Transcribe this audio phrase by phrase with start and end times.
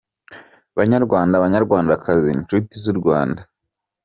[0.77, 3.41] Banyarwanda, banyarwandakazi, nshuti z’u Rwanda